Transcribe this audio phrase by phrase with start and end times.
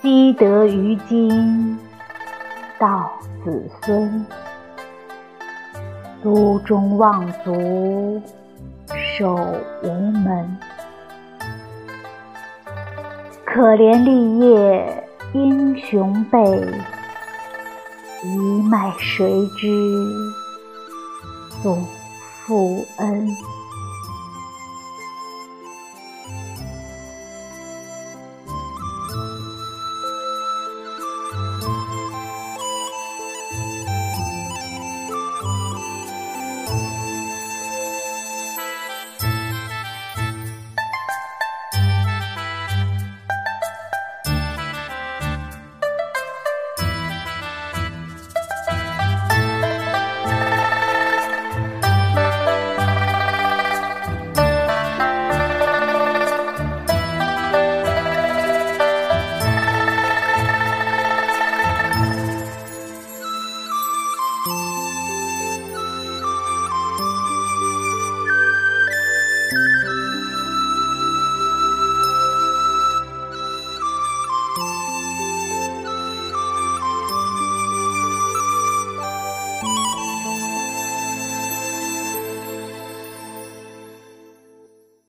[0.00, 1.78] 积德于今，
[2.78, 3.12] 道
[3.44, 4.24] 子孙。
[6.22, 8.20] 都中望族，
[9.16, 9.36] 守
[9.82, 10.58] 无门。
[13.44, 16.38] 可怜立业英雄辈，
[18.24, 18.36] 一
[18.68, 19.68] 脉谁知
[21.62, 21.76] 祖
[22.46, 23.28] 父恩？